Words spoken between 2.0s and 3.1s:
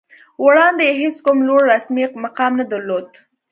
مقام نه درلود